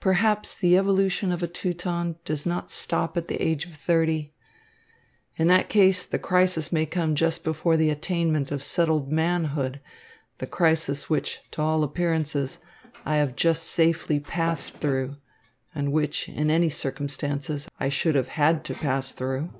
[0.00, 4.32] Perhaps the evolution of a Teuton does not stop at the age of thirty.
[5.36, 9.82] In that case the crisis may come just before the attainment of settled manhood,
[10.38, 12.60] the crisis which, to all appearances,
[13.04, 15.16] I have just safely passed through,
[15.74, 19.50] and which, in any circumstances, I should have had to pass through."